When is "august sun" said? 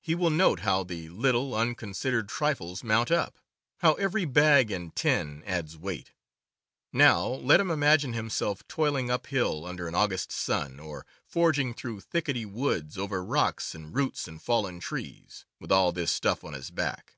9.96-10.78